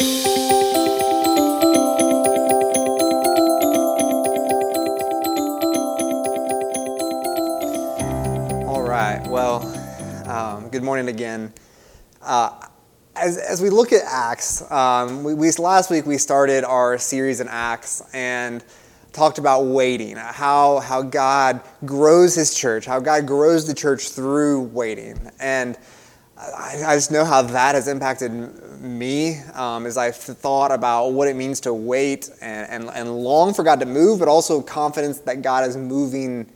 [0.00, 0.02] All
[8.82, 9.24] right.
[9.28, 9.62] Well,
[10.26, 11.52] um, good morning again.
[12.20, 12.66] Uh,
[13.14, 17.40] as, as we look at Acts, um, we, we, last week we started our series
[17.40, 18.64] in Acts and
[19.12, 24.62] talked about waiting, how, how God grows his church, how God grows the church through
[24.62, 25.30] waiting.
[25.38, 25.78] And
[26.36, 28.32] I, I just know how that has impacted
[28.84, 33.54] me um, as I've thought about what it means to wait and, and, and long
[33.54, 36.50] for God to move, but also confidence that God is moving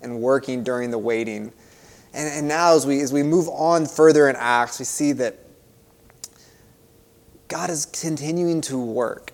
[0.00, 1.52] and working during the waiting.
[2.14, 5.38] And, and now, as we, as we move on further in Acts, we see that
[7.48, 9.32] God is continuing to work.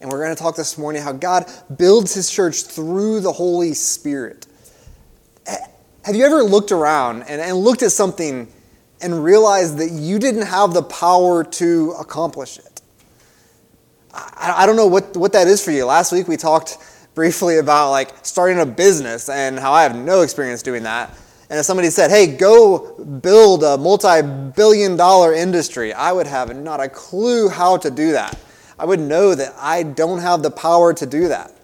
[0.00, 1.46] And we're going to talk this morning how God
[1.76, 4.46] builds his church through the Holy Spirit.
[6.04, 8.52] Have you ever looked around and, and looked at something
[9.02, 12.80] and realize that you didn't have the power to accomplish it?
[14.12, 15.84] I, I don't know what, what that is for you.
[15.84, 16.78] Last week we talked
[17.14, 21.10] briefly about like starting a business and how I have no experience doing that.
[21.50, 24.22] And if somebody said, hey, go build a multi
[24.56, 28.38] billion dollar industry, I would have not a clue how to do that.
[28.78, 31.54] I would know that I don't have the power to do that.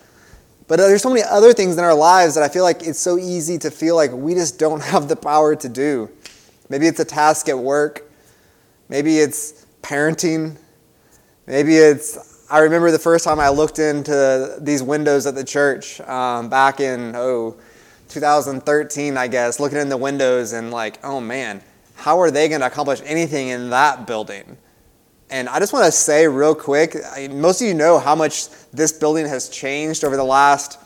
[0.67, 3.17] But there's so many other things in our lives that I feel like it's so
[3.17, 6.11] easy to feel like we just don't have the power to do.
[6.69, 8.11] Maybe it's a task at work.
[8.89, 10.57] Maybe it's parenting.
[11.47, 16.01] Maybe it's, I remember the first time I looked into these windows at the church
[16.03, 17.57] um, back in, oh,
[18.09, 21.63] 2013, I guess, looking in the windows and like, oh man,
[21.95, 24.57] how are they going to accomplish anything in that building?
[25.31, 26.97] And I just want to say real quick
[27.31, 30.81] most of you know how much this building has changed over the last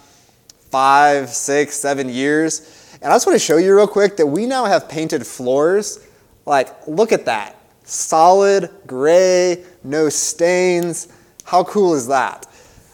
[0.71, 2.82] five, six, seven years.
[3.03, 6.07] And I just want to show you real quick that we now have painted floors.
[6.47, 7.57] Like, look at that.
[7.85, 11.09] Solid, gray, no stains.
[11.45, 12.47] How cool is that?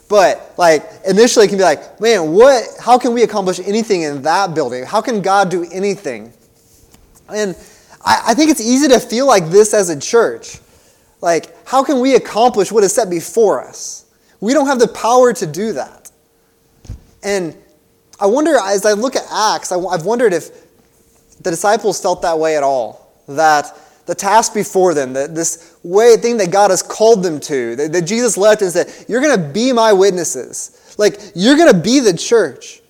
[0.08, 4.22] But like initially it can be like, man, what how can we accomplish anything in
[4.22, 4.84] that building?
[4.84, 6.32] How can God do anything?
[7.28, 7.54] And
[8.02, 10.60] I, I think it's easy to feel like this as a church.
[11.20, 14.06] Like, how can we accomplish what is set before us?
[14.40, 16.10] We don't have the power to do that.
[17.22, 17.54] And
[18.20, 20.50] I wonder, as I look at Acts, I've wondered if
[21.42, 23.12] the disciples felt that way at all.
[23.28, 27.76] That the task before them, the, this way thing that God has called them to,
[27.76, 30.94] that, that Jesus left and said, You're going to be my witnesses.
[30.98, 32.80] Like, you're going to be the church.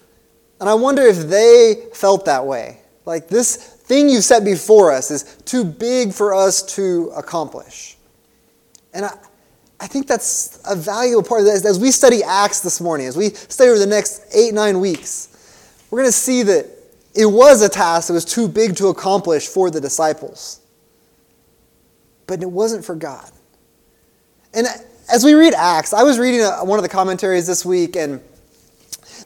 [0.60, 2.80] And I wonder if they felt that way.
[3.04, 7.96] Like, this thing you've set before us is too big for us to accomplish.
[8.94, 9.10] And I,
[9.80, 11.64] I think that's a valuable part of this.
[11.64, 15.84] As we study Acts this morning, as we study over the next eight, nine weeks,
[15.90, 16.66] we're going to see that
[17.14, 20.60] it was a task that was too big to accomplish for the disciples
[22.28, 23.28] but it wasn't for God.
[24.54, 24.68] And
[25.10, 28.20] as we read Acts, I was reading a, one of the commentaries this week, and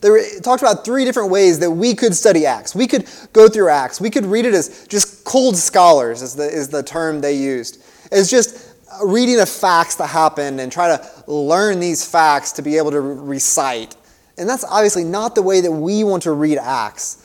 [0.00, 2.74] they talked about three different ways that we could study Acts.
[2.74, 4.00] We could go through Acts.
[4.00, 7.82] We could read it as just cold scholars, is the, is the term they used.
[8.10, 8.71] It's just
[9.04, 13.00] reading of facts that happened and try to learn these facts to be able to
[13.00, 13.96] recite.
[14.38, 17.18] And that's obviously not the way that we want to read Acts.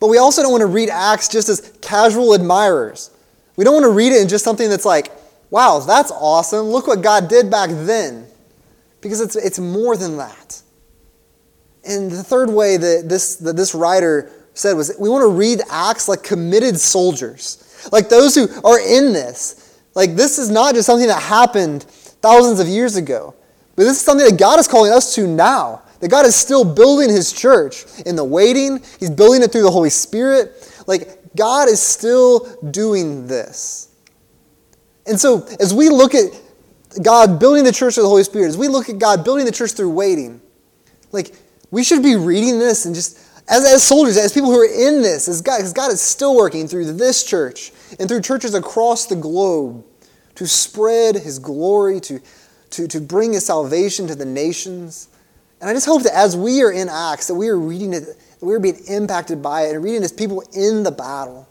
[0.00, 3.10] But we also don't want to read Acts just as casual admirers.
[3.56, 5.10] We don't want to read it in just something that's like,
[5.50, 6.66] wow, that's awesome.
[6.66, 8.26] Look what God did back then.
[9.00, 10.62] Because it's, it's more than that.
[11.84, 15.60] And the third way that this, that this writer said was we want to read
[15.70, 19.67] Acts like committed soldiers, like those who are in this.
[19.94, 21.84] Like, this is not just something that happened
[22.22, 23.34] thousands of years ago,
[23.76, 25.82] but this is something that God is calling us to now.
[26.00, 29.70] That God is still building his church in the waiting, he's building it through the
[29.70, 30.82] Holy Spirit.
[30.86, 32.40] Like, God is still
[32.70, 33.88] doing this.
[35.06, 36.30] And so, as we look at
[37.02, 39.52] God building the church with the Holy Spirit, as we look at God building the
[39.52, 40.40] church through waiting,
[41.10, 41.32] like,
[41.70, 43.18] we should be reading this and just,
[43.48, 46.36] as, as soldiers, as people who are in this, as God, because God is still
[46.36, 49.84] working through this church and through churches across the globe
[50.34, 52.20] to spread his glory, to,
[52.70, 55.08] to, to bring his salvation to the nations.
[55.60, 58.04] And I just hope that as we are in Acts, that we are reading it
[58.40, 61.48] we're being impacted by it and reading as people in the battle.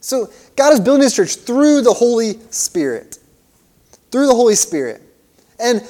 [0.00, 3.18] So God is building his church through the Holy Spirit.
[4.10, 5.02] Through the Holy Spirit.
[5.60, 5.86] And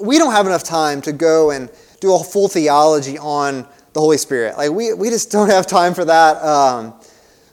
[0.00, 4.18] we don't have enough time to go and do a full theology on the Holy
[4.18, 4.56] Spirit.
[4.58, 6.42] Like we, we just don't have time for that.
[6.42, 6.94] Um,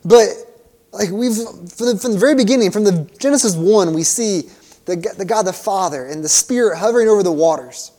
[0.04, 0.28] but
[0.92, 4.42] like we've from the, from the very beginning, from the Genesis 1, we see
[4.86, 7.90] the, the God the Father and the Spirit hovering over the waters.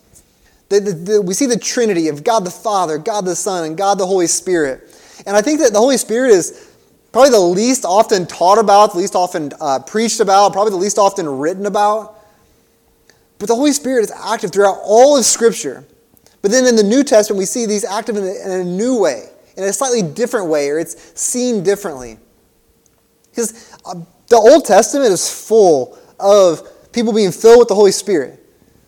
[0.69, 3.77] The, the, the, we see the Trinity of God the Father, God the Son, and
[3.77, 4.95] God the Holy Spirit.
[5.25, 6.71] And I think that the Holy Spirit is
[7.11, 10.97] probably the least often taught about, the least often uh, preached about, probably the least
[10.97, 12.19] often written about.
[13.37, 15.85] But the Holy Spirit is active throughout all of Scripture.
[16.41, 19.29] But then in the New Testament, we see these active in in a new way,
[19.57, 22.19] in a slightly different way, or it's seen differently.
[23.29, 23.95] Because uh,
[24.27, 28.41] the Old Testament is full of people being filled with the Holy Spirit.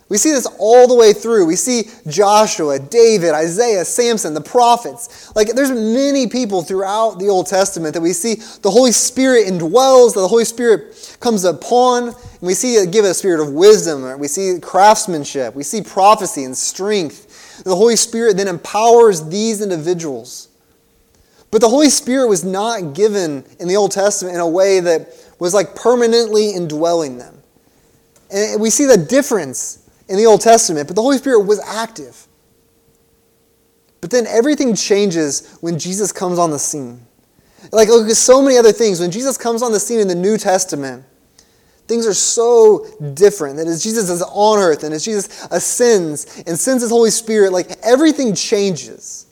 [0.09, 1.45] We see this all the way through.
[1.45, 5.35] We see Joshua, David, Isaiah, Samson, the prophets.
[5.35, 10.13] Like there's many people throughout the Old Testament that we see the Holy Spirit indwells,
[10.13, 14.17] that the Holy Spirit comes upon, and we see it give a spirit of wisdom.
[14.17, 15.53] We see craftsmanship.
[15.55, 17.63] We see prophecy and strength.
[17.63, 20.47] The Holy Spirit then empowers these individuals.
[21.49, 25.13] But the Holy Spirit was not given in the Old Testament in a way that
[25.39, 27.41] was like permanently indwelling them.
[28.31, 32.27] And we see the difference in the Old Testament, but the Holy Spirit was active.
[34.01, 37.01] But then everything changes when Jesus comes on the scene.
[37.71, 38.99] Like, look at so many other things.
[38.99, 41.03] When Jesus comes on the scene in the New Testament,
[41.87, 43.57] things are so different.
[43.57, 47.51] That as Jesus is on earth and as Jesus ascends and sends his Holy Spirit,
[47.51, 49.26] like everything changes.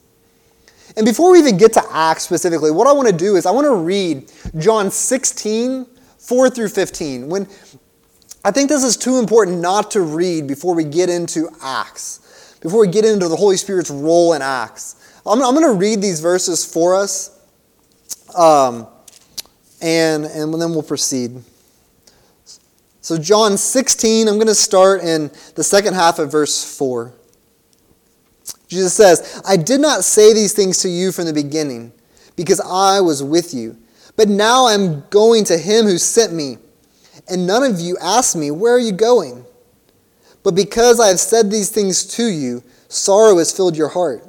[0.98, 3.52] And before we even get to Acts specifically, what I want to do is I
[3.52, 5.86] want to read John 16,
[6.18, 7.28] 4 through 15.
[7.28, 7.48] When
[8.46, 12.80] I think this is too important not to read before we get into Acts, before
[12.80, 14.96] we get into the Holy Spirit's role in Acts.
[15.26, 17.40] I'm, I'm going to read these verses for us,
[18.38, 18.88] um,
[19.82, 21.42] and, and then we'll proceed.
[23.02, 27.14] So, John 16, I'm going to start in the second half of verse 4.
[28.68, 31.92] Jesus says, I did not say these things to you from the beginning,
[32.36, 33.78] because I was with you.
[34.16, 36.58] But now I'm going to him who sent me
[37.28, 39.46] and none of you asked me, Where are you going?
[40.44, 44.24] But because I have said these things to you, sorrow has filled your heart.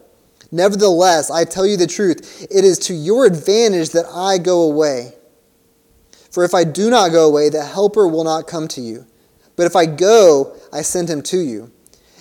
[0.50, 5.12] Nevertheless, I tell you the truth, it is to your advantage that I go away.
[6.30, 9.06] For if I do not go away, the Helper will not come to you.
[9.56, 11.72] But if I go, I send him to you.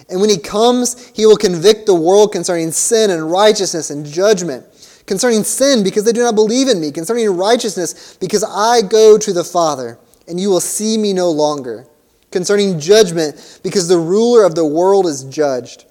[0.09, 4.65] And when he comes, he will convict the world concerning sin and righteousness and judgment.
[5.07, 6.91] Concerning sin, because they do not believe in me.
[6.91, 9.97] Concerning righteousness, because I go to the Father
[10.27, 11.87] and you will see me no longer.
[12.31, 15.85] Concerning judgment, because the ruler of the world is judged.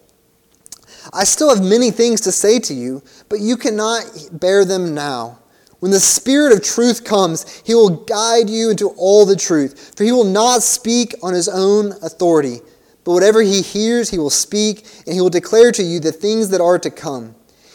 [1.13, 5.39] I still have many things to say to you, but you cannot bear them now.
[5.81, 10.05] When the Spirit of truth comes, he will guide you into all the truth, for
[10.05, 12.61] he will not speak on his own authority,
[13.05, 16.49] but whatever he hears, he will speak, and he will declare to you the things
[16.49, 17.35] that are to come.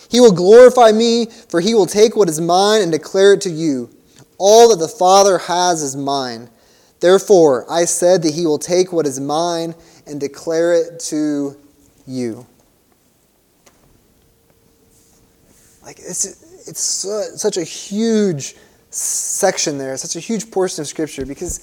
[0.09, 3.49] He will glorify me, for he will take what is mine and declare it to
[3.49, 3.89] you.
[4.39, 6.49] All that the Father has is mine.
[6.99, 9.75] Therefore, I said that he will take what is mine
[10.07, 11.55] and declare it to
[12.07, 12.45] you.
[15.83, 16.25] Like, it's,
[16.67, 18.55] it's such a huge
[18.89, 21.59] section there, such a huge portion of Scripture, because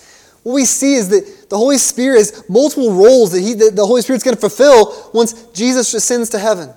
[0.46, 3.84] what we see is that the Holy Spirit has multiple roles that, he, that the
[3.84, 6.72] Holy Spirit's going to fulfill once Jesus ascends to heaven.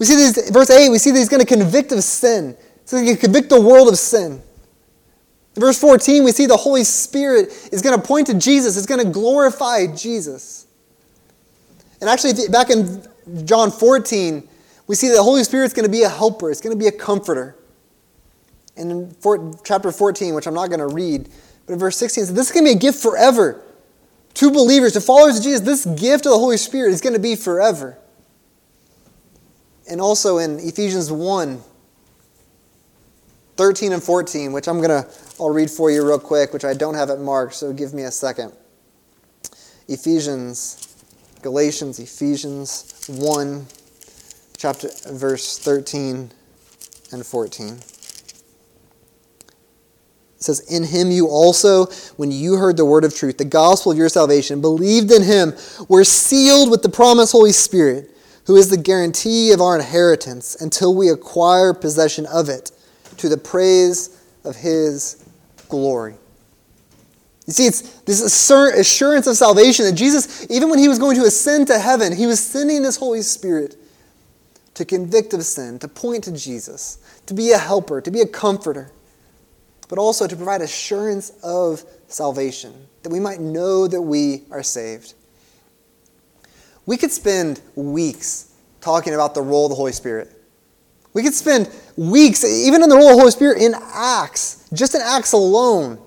[0.00, 2.56] We see these, verse 8, we see that he's going to convict of sin.
[2.84, 4.42] So he can convict the world of sin.
[5.54, 8.84] In verse 14, we see the Holy Spirit is going to point to Jesus, it's
[8.84, 10.66] going to glorify Jesus.
[12.00, 13.00] And actually, back in
[13.44, 14.48] John 14,
[14.88, 16.84] we see that the Holy Spirit is going to be a helper, it's going to
[16.84, 17.54] be a comforter.
[18.76, 21.28] And in chapter 14, which I'm not going to read,
[21.66, 23.62] but verse 16, says, This is going to be a gift forever.
[24.34, 27.20] To believers, to followers of Jesus, this gift of the Holy Spirit is going to
[27.20, 27.96] be forever.
[29.88, 31.60] And also in Ephesians 1,
[33.56, 35.08] 13 and 14, which I'm going to
[35.40, 38.04] I'll read for you real quick, which I don't have it marked, so give me
[38.04, 38.52] a second.
[39.88, 40.96] Ephesians,
[41.42, 43.66] Galatians, Ephesians 1,
[44.56, 46.30] chapter verse 13
[47.12, 47.78] and 14.
[50.44, 51.86] It says, In him you also,
[52.16, 55.54] when you heard the word of truth, the gospel of your salvation, believed in him,
[55.88, 58.10] were sealed with the promised Holy Spirit,
[58.46, 62.72] who is the guarantee of our inheritance until we acquire possession of it
[63.16, 65.24] to the praise of his
[65.70, 66.14] glory.
[67.46, 71.24] You see, it's this assurance of salvation that Jesus, even when he was going to
[71.24, 73.76] ascend to heaven, he was sending this Holy Spirit
[74.74, 78.26] to convict of sin, to point to Jesus, to be a helper, to be a
[78.26, 78.90] comforter,
[79.88, 82.72] but also to provide assurance of salvation,
[83.02, 85.14] that we might know that we are saved.
[86.86, 90.30] We could spend weeks talking about the role of the Holy Spirit.
[91.12, 94.94] We could spend weeks, even in the role of the Holy Spirit, in Acts, just
[94.94, 95.98] in Acts alone.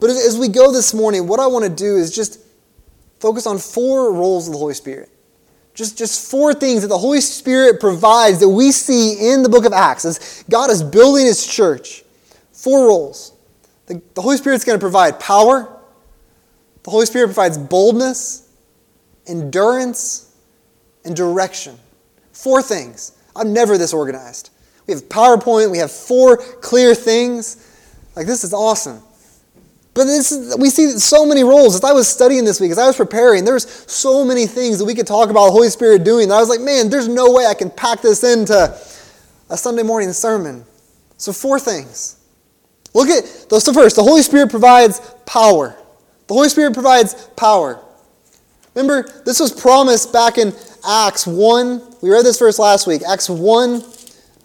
[0.00, 2.40] But as we go this morning, what I want to do is just
[3.20, 5.10] focus on four roles of the Holy Spirit.
[5.74, 9.64] Just, just four things that the Holy Spirit provides that we see in the book
[9.64, 12.02] of Acts as God is building his church.
[12.60, 13.32] Four roles.
[13.86, 15.80] The, the Holy Spirit's going to provide power,
[16.82, 18.50] the Holy Spirit provides boldness,
[19.26, 20.36] endurance,
[21.06, 21.78] and direction.
[22.32, 23.16] Four things.
[23.34, 24.50] I'm never this organized.
[24.86, 27.66] We have PowerPoint, we have four clear things.
[28.14, 29.02] Like, this is awesome.
[29.94, 31.74] But this is, we see so many roles.
[31.74, 34.84] As I was studying this week, as I was preparing, there's so many things that
[34.84, 37.32] we could talk about the Holy Spirit doing that I was like, man, there's no
[37.32, 38.78] way I can pack this into
[39.48, 40.66] a Sunday morning sermon.
[41.16, 42.19] So, four things.
[42.94, 43.64] Look at those.
[43.64, 45.76] So, first, the Holy Spirit provides power.
[46.26, 47.80] The Holy Spirit provides power.
[48.74, 50.52] Remember, this was promised back in
[50.86, 51.96] Acts 1.
[52.02, 53.02] We read this verse last week.
[53.08, 53.84] Acts 1,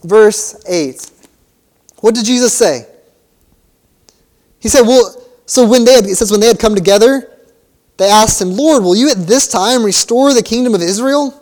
[0.03, 1.11] verse 8.
[2.01, 2.87] What did Jesus say?
[4.59, 7.31] He said, Well, so when they had, it says, when they had come together,
[7.97, 11.41] they asked him, Lord, will you at this time restore the kingdom of Israel?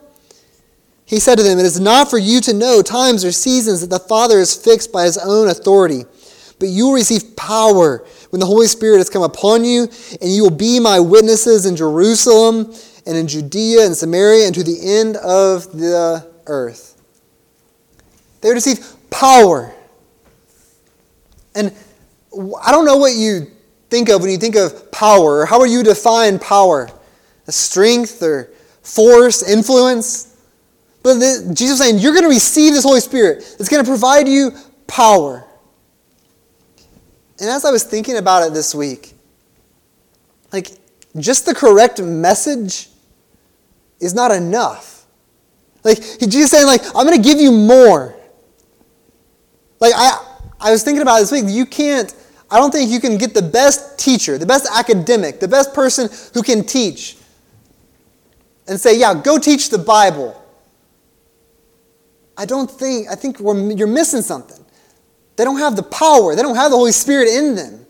[1.06, 3.90] He said to them, It is not for you to know times or seasons that
[3.90, 6.04] the Father is fixed by his own authority,
[6.64, 9.84] but you will receive power when the Holy Spirit has come upon you,
[10.22, 12.74] and you will be my witnesses in Jerusalem
[13.06, 17.02] and in Judea and Samaria and to the end of the earth.
[18.40, 18.80] They would receive
[19.10, 19.76] power.
[21.54, 21.74] And
[22.64, 23.52] I don't know what you
[23.90, 25.46] think of when you think of power.
[25.46, 26.90] How are you define power?
[27.46, 28.52] A strength or
[28.84, 30.42] force, influence?
[31.04, 31.20] But
[31.54, 33.40] Jesus saying, you're going to receive this Holy Spirit.
[33.60, 34.52] It's going to provide you
[34.88, 35.46] power.
[37.40, 39.14] And as I was thinking about it this week,
[40.52, 40.70] like,
[41.18, 42.90] just the correct message
[44.00, 45.06] is not enough.
[45.84, 48.16] Like, Jesus saying, like, I'm going to give you more.
[49.80, 52.14] Like, I, I was thinking about this week, you can't,
[52.50, 56.10] I don't think you can get the best teacher, the best academic, the best person
[56.34, 57.18] who can teach
[58.68, 60.40] and say, yeah, go teach the Bible.
[62.38, 64.63] I don't think, I think you're missing something.
[65.36, 67.86] They don't have the power, they don't have the Holy Spirit in them.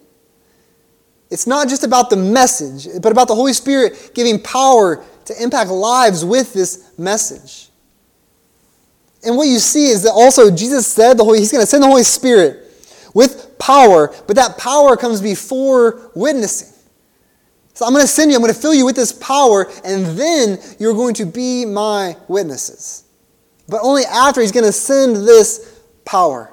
[1.30, 5.72] It's not just about the message, but about the Holy Spirit giving power to impact
[5.72, 7.70] lives with this message.
[9.26, 11.82] And what you see is that also Jesus said the Holy, He's going to send
[11.82, 12.60] the Holy Spirit
[13.14, 16.70] with power, but that power comes before witnessing.
[17.74, 20.06] So I'm going to send you, I'm going to fill you with this power, and
[20.18, 23.06] then you're going to be my witnesses.
[23.68, 26.53] But only after He's going to send this power.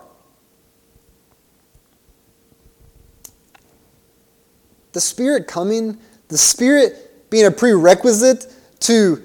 [4.93, 9.23] The Spirit coming, the Spirit being a prerequisite to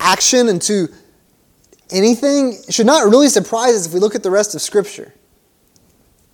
[0.00, 0.88] action and to
[1.90, 5.12] anything should not really surprise us if we look at the rest of Scripture.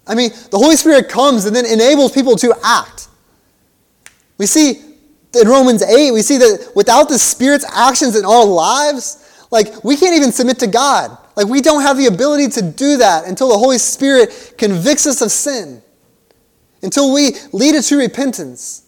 [0.07, 3.09] I mean, the Holy Spirit comes and then enables people to act.
[4.39, 4.83] We see
[5.41, 9.97] in Romans 8, we see that without the Spirit's actions in our lives, like we
[9.97, 11.17] can't even submit to God.
[11.37, 15.21] Like we don't have the ability to do that until the Holy Spirit convicts us
[15.21, 15.83] of sin
[16.87, 18.87] until we lead it to repentance.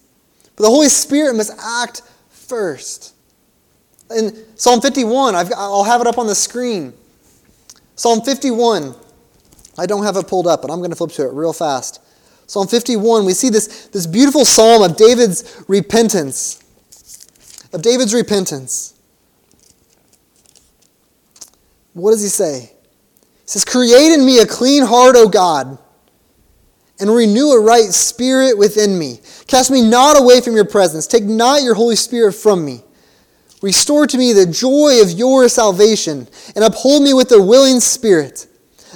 [0.56, 3.14] But the Holy Spirit must act first.
[4.16, 6.94] In Psalm 51, i will have it up on the screen.
[7.96, 8.94] Psalm 51,
[9.76, 12.00] I don't have it pulled up, but I'm going to flip to it real fast.
[12.46, 16.62] Psalm 51, we see this, this beautiful psalm of David's repentance.
[17.72, 18.94] Of David's repentance.
[21.92, 22.72] What does he say?
[23.20, 25.78] He says, Create in me a clean heart, O God
[27.00, 29.20] and renew a right spirit within me.
[29.46, 31.06] Cast me not away from your presence.
[31.06, 32.82] Take not your Holy Spirit from me.
[33.62, 38.46] Restore to me the joy of your salvation, and uphold me with a willing spirit.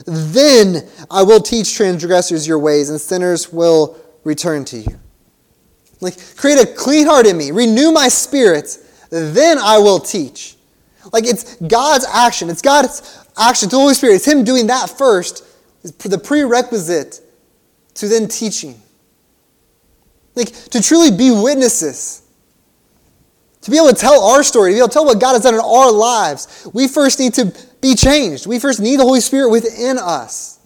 [0.07, 5.01] Then I will teach transgressors your ways, and sinners will return to you.
[6.01, 8.79] Like, create a clean heart in me, renew my spirit,
[9.11, 10.57] then I will teach.
[11.13, 12.49] Like, it's God's action.
[12.49, 14.15] It's God's action to the Holy Spirit.
[14.15, 15.45] It's Him doing that first,
[15.83, 17.21] the prerequisite
[17.95, 18.81] to then teaching.
[20.35, 22.23] Like, to truly be witnesses,
[23.61, 25.43] to be able to tell our story, to be able to tell what God has
[25.43, 28.47] done in our lives, we first need to be changed.
[28.47, 30.59] We first need the Holy Spirit within us.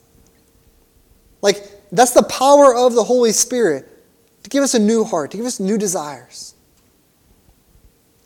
[1.43, 3.89] Like, that's the power of the Holy Spirit
[4.45, 6.55] to give us a new heart, to give us new desires.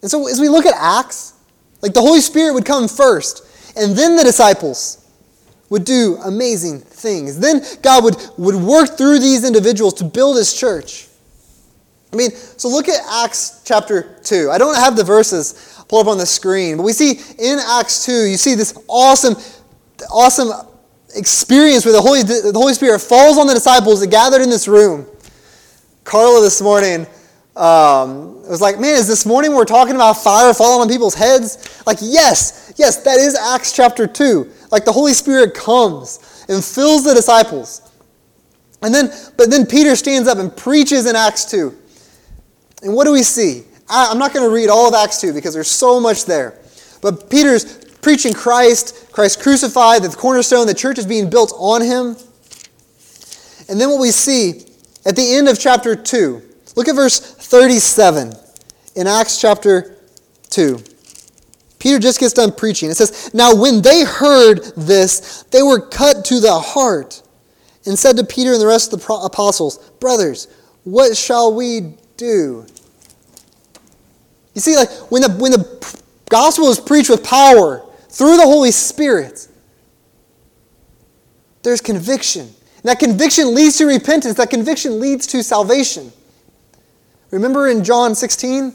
[0.02, 1.34] And so, as we look at Acts,
[1.82, 3.44] like the Holy Spirit would come first,
[3.76, 5.09] and then the disciples
[5.70, 7.38] would do amazing things.
[7.38, 11.06] Then God would, would work through these individuals to build his church.
[12.12, 14.50] I mean, so look at Acts chapter 2.
[14.50, 18.04] I don't have the verses pulled up on the screen, but we see in Acts
[18.04, 19.36] 2, you see this awesome,
[20.10, 20.50] awesome
[21.14, 24.66] experience where the Holy, the Holy Spirit falls on the disciples that gathered in this
[24.66, 25.06] room.
[26.02, 27.06] Carla this morning
[27.54, 31.82] um, was like, man, is this morning we're talking about fire falling on people's heads?
[31.86, 34.50] Like, yes, yes, that is Acts chapter 2.
[34.70, 37.90] Like the Holy Spirit comes and fills the disciples.
[38.82, 41.76] And then, but then Peter stands up and preaches in Acts 2.
[42.82, 43.64] And what do we see?
[43.88, 46.58] I, am not going to read all of Acts 2 because there's so much there.
[47.02, 52.16] But Peter's preaching Christ, Christ crucified, the cornerstone, the church is being built on him.
[53.68, 54.64] And then what we see
[55.04, 56.42] at the end of chapter 2,
[56.76, 58.32] look at verse 37
[58.96, 59.96] in Acts chapter
[60.50, 60.82] 2.
[61.80, 62.90] Peter just gets done preaching.
[62.90, 67.22] It says, Now when they heard this, they were cut to the heart
[67.86, 70.46] and said to Peter and the rest of the apostles, Brothers,
[70.84, 72.66] what shall we do?
[74.54, 78.70] You see, like when the, when the gospel is preached with power through the Holy
[78.70, 79.48] Spirit,
[81.62, 82.42] there's conviction.
[82.42, 84.36] And that conviction leads to repentance.
[84.36, 86.12] That conviction leads to salvation.
[87.30, 88.74] Remember in John 16?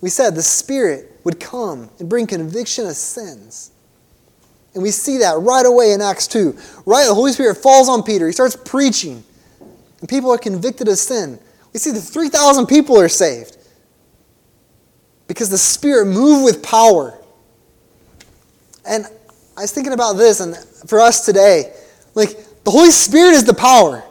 [0.00, 3.70] We said the Spirit would come and bring conviction of sins.
[4.72, 6.56] And we see that right away in Acts 2.
[6.86, 8.26] Right, the Holy Spirit falls on Peter.
[8.26, 9.22] He starts preaching.
[10.00, 11.38] And people are convicted of sin.
[11.74, 13.58] We see the 3,000 people are saved.
[15.26, 17.18] Because the Spirit moved with power.
[18.86, 19.04] And
[19.54, 20.56] I was thinking about this, and
[20.88, 21.74] for us today,
[22.14, 24.02] like, the Holy Spirit is the power.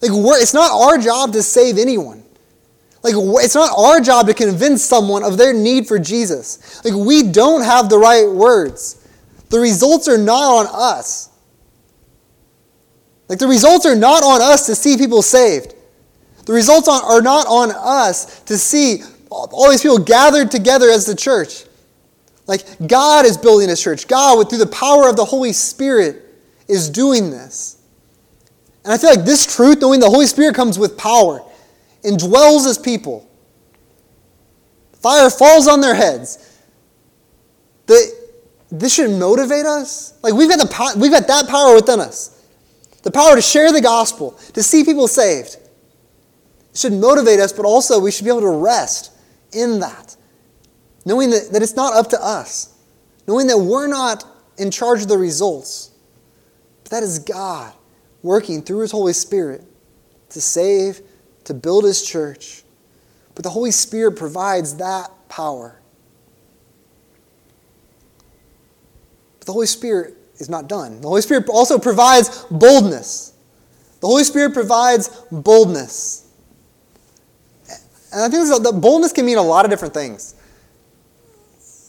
[0.00, 2.19] Like, it's not our job to save anyone.
[3.02, 6.84] Like, it's not our job to convince someone of their need for Jesus.
[6.84, 9.08] Like, we don't have the right words.
[9.48, 11.30] The results are not on us.
[13.28, 15.74] Like, the results are not on us to see people saved.
[16.44, 21.14] The results are not on us to see all these people gathered together as the
[21.14, 21.64] church.
[22.46, 24.08] Like, God is building His church.
[24.08, 26.24] God, through the power of the Holy Spirit,
[26.66, 27.80] is doing this.
[28.84, 31.42] And I feel like this truth, knowing the Holy Spirit comes with power,
[32.02, 33.28] indwells his people.
[34.94, 36.58] Fire falls on their heads.
[37.86, 38.14] The,
[38.70, 40.14] this should motivate us.
[40.22, 42.36] Like we've got, the, we've got that power within us.
[43.02, 45.56] The power to share the gospel, to see people saved.
[46.70, 49.12] It should motivate us, but also we should be able to rest
[49.52, 50.16] in that.
[51.06, 52.74] Knowing that, that it's not up to us.
[53.26, 54.24] Knowing that we're not
[54.58, 55.90] in charge of the results.
[56.84, 57.72] But that is God
[58.22, 59.64] working through His Holy Spirit
[60.28, 61.00] to save
[61.50, 62.62] to build his church.
[63.34, 65.80] But the Holy Spirit provides that power.
[69.38, 71.00] But the Holy Spirit is not done.
[71.00, 73.34] The Holy Spirit also provides boldness.
[74.00, 76.28] The Holy Spirit provides boldness.
[78.12, 80.34] And I think that boldness can mean a lot of different things.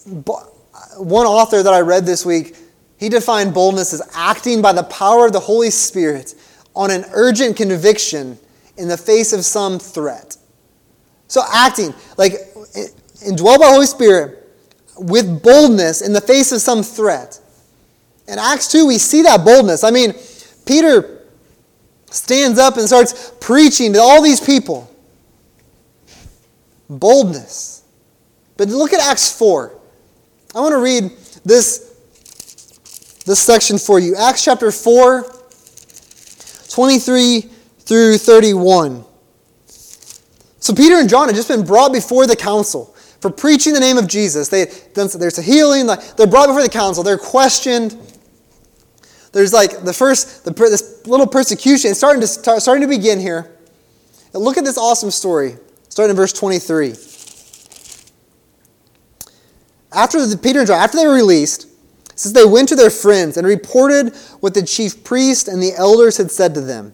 [0.06, 2.56] One author that I read this week,
[2.98, 6.36] he defined boldness as acting by the power of the Holy Spirit
[6.76, 8.38] on an urgent conviction
[8.82, 10.36] in the face of some threat.
[11.28, 12.34] So, acting, like
[13.24, 14.50] indwelled by Holy Spirit
[14.98, 17.40] with boldness in the face of some threat.
[18.28, 19.84] In Acts 2, we see that boldness.
[19.84, 20.14] I mean,
[20.66, 21.22] Peter
[22.10, 24.90] stands up and starts preaching to all these people.
[26.90, 27.84] Boldness.
[28.58, 29.74] But look at Acts 4.
[30.54, 31.12] I want to read
[31.46, 31.96] this,
[33.26, 34.16] this section for you.
[34.16, 35.24] Acts chapter 4,
[36.70, 37.50] 23
[37.92, 39.04] through 31.
[39.68, 43.98] So Peter and John had just been brought before the council for preaching the name
[43.98, 44.48] of Jesus.
[44.48, 45.88] They done, there's a healing.
[45.88, 47.04] They're brought before the council.
[47.04, 47.98] They're questioned.
[49.34, 51.92] There's like the first, the, this little persecution.
[51.92, 53.58] It's starting to, start, starting to begin here.
[54.34, 55.58] And look at this awesome story,
[55.90, 56.92] starting in verse 23.
[59.92, 61.68] After the, Peter and John, after they were released,
[62.16, 66.16] says they went to their friends and reported what the chief priest and the elders
[66.16, 66.94] had said to them.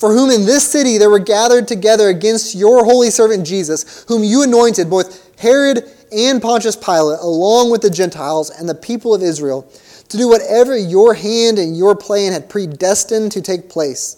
[0.00, 4.24] for whom in this city there were gathered together against your holy servant Jesus, whom
[4.24, 9.22] you anointed, both Herod and Pontius Pilate, along with the Gentiles and the people of
[9.22, 9.70] Israel,
[10.08, 14.16] to do whatever your hand and your plan had predestined to take place.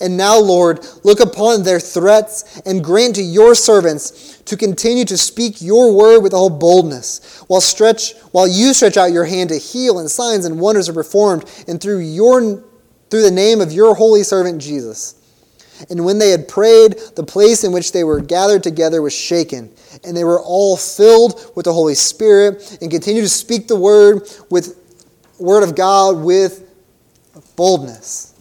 [0.00, 5.16] And now, Lord, look upon their threats and grant to your servants to continue to
[5.16, 9.58] speak your word with all boldness, while stretch while you stretch out your hand to
[9.58, 12.62] heal, and signs and wonders are performed, and through your
[13.10, 15.21] through the name of your holy servant Jesus.
[15.90, 19.70] And when they had prayed, the place in which they were gathered together was shaken,
[20.04, 24.22] and they were all filled with the Holy Spirit and continued to speak the word
[24.50, 24.78] with
[25.38, 26.68] word of God with
[27.56, 28.34] boldness.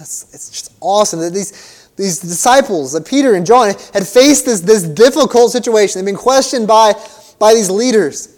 [0.00, 4.60] It's, it's just awesome that these these disciples, that Peter and John, had faced this,
[4.60, 5.98] this difficult situation.
[5.98, 6.94] They've been questioned by,
[7.40, 8.36] by these leaders.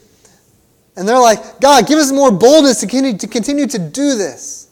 [0.97, 4.71] And they're like, God, give us more boldness to continue to, continue to do this.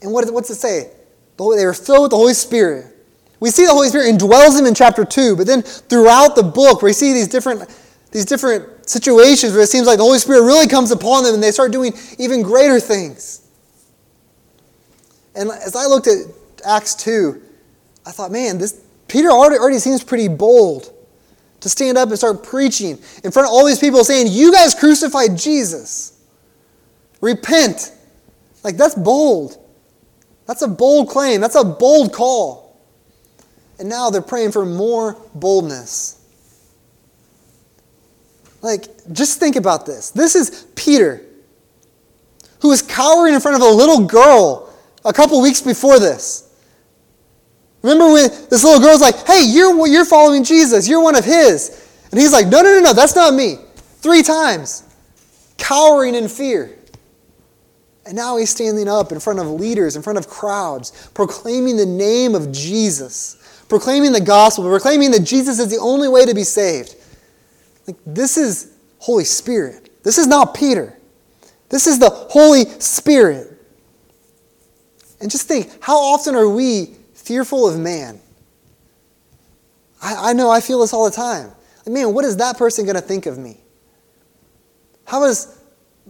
[0.00, 0.92] And what, what's it say?
[1.36, 2.86] They were filled with the Holy Spirit.
[3.40, 6.82] We see the Holy Spirit indwells them in chapter 2, but then throughout the book,
[6.82, 7.68] we see these different,
[8.10, 11.42] these different situations where it seems like the Holy Spirit really comes upon them and
[11.42, 13.46] they start doing even greater things.
[15.34, 16.24] And as I looked at
[16.64, 17.42] Acts 2,
[18.06, 20.92] I thought, man, this Peter already, already seems pretty bold
[21.60, 24.74] to stand up and start preaching in front of all these people saying, You guys
[24.74, 26.18] crucified Jesus.
[27.20, 27.92] Repent.
[28.62, 29.58] Like, that's bold.
[30.46, 31.40] That's a bold claim.
[31.40, 32.80] That's a bold call.
[33.78, 36.22] And now they're praying for more boldness.
[38.62, 40.10] Like, just think about this.
[40.10, 41.22] This is Peter,
[42.60, 46.42] who was cowering in front of a little girl a couple weeks before this.
[47.82, 51.88] Remember when this little girl's like, hey, you're, you're following Jesus, you're one of his.
[52.10, 53.58] And he's like, no, no, no, no, that's not me.
[53.76, 54.82] Three times,
[55.58, 56.76] cowering in fear.
[58.06, 61.86] And now he's standing up in front of leaders, in front of crowds, proclaiming the
[61.86, 66.44] name of Jesus, proclaiming the gospel, proclaiming that Jesus is the only way to be
[66.44, 66.94] saved.
[67.86, 70.02] Like, this is Holy Spirit.
[70.04, 70.96] This is not Peter.
[71.68, 73.52] This is the Holy Spirit.
[75.20, 78.20] And just think how often are we fearful of man?
[80.00, 81.50] I, I know I feel this all the time.
[81.84, 83.58] Like, man, what is that person going to think of me?
[85.06, 85.60] How is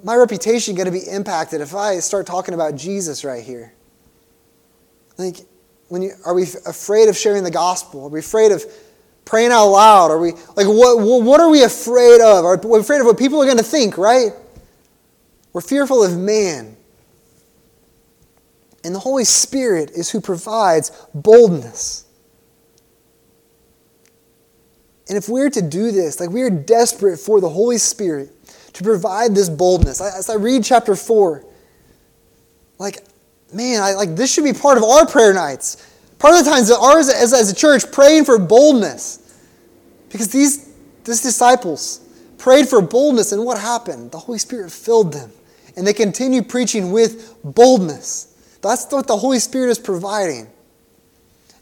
[0.02, 3.72] my reputation going to be impacted if I start talking about Jesus right here?
[5.18, 5.38] Like,
[5.88, 8.06] when you, are we afraid of sharing the gospel?
[8.06, 8.64] Are we afraid of
[9.24, 10.10] praying out loud?
[10.10, 10.98] Are we like what?
[11.00, 12.44] What are we afraid of?
[12.44, 13.96] Are we afraid of what people are going to think?
[13.96, 14.32] Right?
[15.52, 16.76] We're fearful of man.
[18.84, 22.04] And the Holy Spirit is who provides boldness.
[25.08, 28.30] And if we're to do this, like we are desperate for the Holy Spirit
[28.76, 30.02] to provide this boldness.
[30.02, 31.42] As I read chapter 4,
[32.78, 32.98] like,
[33.50, 35.94] man, I, like this should be part of our prayer nights.
[36.18, 39.34] Part of the times that ours as, as a church praying for boldness.
[40.10, 42.00] Because these, these disciples
[42.36, 44.10] prayed for boldness, and what happened?
[44.10, 45.30] The Holy Spirit filled them.
[45.74, 48.58] And they continue preaching with boldness.
[48.60, 50.48] That's what the Holy Spirit is providing.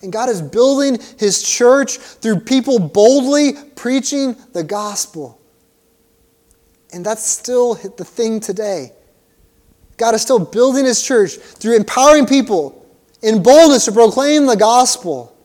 [0.03, 5.41] And God is building His church through people boldly preaching the gospel.
[6.95, 8.93] And that's still the thing today.
[9.97, 12.87] God is still building His church through empowering people
[13.21, 15.37] in boldness to proclaim the gospel,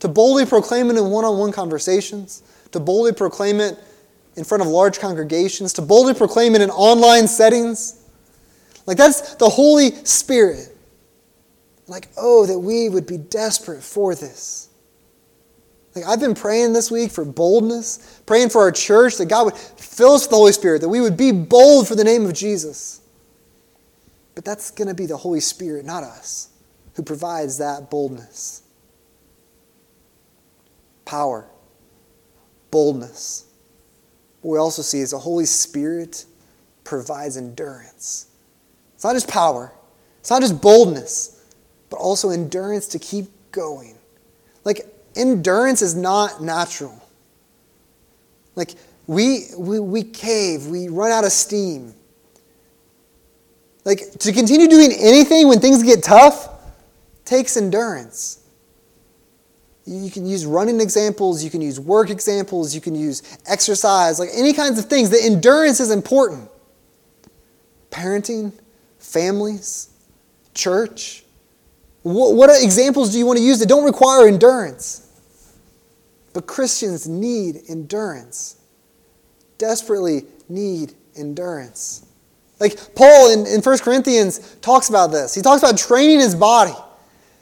[0.00, 3.78] to boldly proclaim it in one on one conversations, to boldly proclaim it
[4.36, 8.02] in front of large congregations, to boldly proclaim it in online settings.
[8.86, 10.74] Like, that's the Holy Spirit.
[11.88, 14.70] Like, oh, that we would be desperate for this.
[15.94, 19.56] Like, I've been praying this week for boldness, praying for our church, that God would
[19.56, 22.34] fill us with the Holy Spirit, that we would be bold for the name of
[22.34, 23.00] Jesus.
[24.34, 26.48] But that's going to be the Holy Spirit, not us,
[26.94, 28.62] who provides that boldness.
[31.04, 31.46] Power,
[32.72, 33.44] boldness.
[34.40, 36.24] What we also see is the Holy Spirit
[36.82, 38.26] provides endurance.
[38.94, 39.72] It's not just power,
[40.18, 41.44] it's not just boldness,
[41.88, 43.94] but also endurance to keep going.
[44.64, 47.00] Like, endurance is not natural.
[48.54, 48.74] Like,
[49.06, 51.94] we, we, we cave, we run out of steam.
[53.84, 56.48] Like, to continue doing anything when things get tough
[57.24, 58.40] takes endurance.
[59.86, 64.30] You can use running examples, you can use work examples, you can use exercise, like
[64.32, 65.10] any kinds of things.
[65.10, 66.48] The endurance is important.
[67.90, 68.52] Parenting,
[68.98, 69.90] families,
[70.54, 71.24] church?
[72.02, 75.03] What, what examples do you want to use that don't require endurance?
[76.34, 78.56] But Christians need endurance,
[79.56, 82.04] desperately need endurance.
[82.60, 85.34] Like Paul in, in 1 Corinthians talks about this.
[85.34, 86.74] He talks about training his body.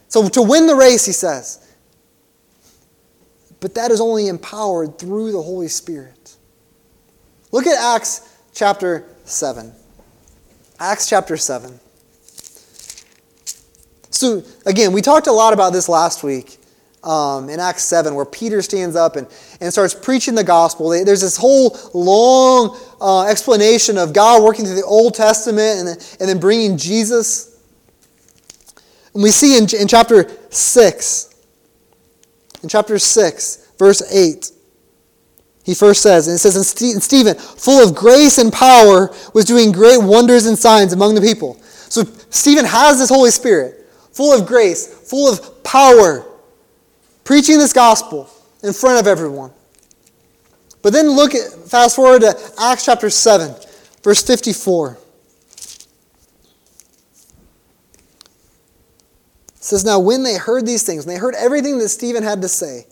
[0.09, 1.67] So to win the race, he says.
[3.61, 6.37] But that is only empowered through the Holy Spirit.
[7.51, 9.73] Look at Acts chapter 7.
[10.79, 11.79] Acts chapter 7.
[14.11, 16.59] So, again, we talked a lot about this last week
[17.05, 19.27] um, in Acts 7, where Peter stands up and,
[19.61, 20.91] and starts preaching the gospel.
[20.91, 26.29] There's this whole long uh, explanation of God working through the Old Testament and, and
[26.29, 27.61] then bringing Jesus.
[29.15, 31.35] And we see in, in chapter 6,
[32.63, 34.53] in chapter 6, verse 8,
[35.65, 39.71] he first says, and it says, And Stephen, full of grace and power, was doing
[39.71, 41.55] great wonders and signs among the people.
[41.63, 46.27] So Stephen has this Holy Spirit, full of grace, full of power,
[47.25, 48.29] preaching this gospel
[48.63, 49.53] in front of everyone.
[50.83, 53.55] But then look at, fast forward to Acts chapter 7,
[54.03, 54.99] verse 54.
[59.55, 62.43] It says, Now when they heard these things, when they heard everything that Stephen had
[62.43, 62.87] to say,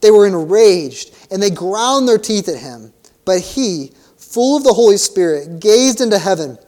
[0.00, 2.92] they were enraged and they ground their teeth at him.
[3.24, 6.58] But he, full of the Holy Spirit, gazed into heaven,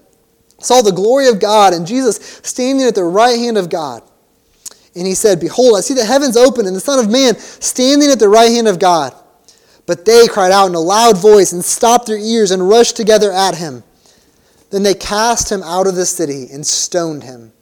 [0.61, 4.03] saw the glory of God, and Jesus standing at the right hand of God.
[4.95, 8.11] And he said, Behold, I see the heavens open and the Son of Man standing
[8.11, 9.15] at the right hand of God.
[9.87, 13.33] But they cried out in a loud voice and stopped their ears and rushed together
[13.33, 13.83] at him.
[14.71, 17.53] Then they cast him out of the city and stoned him.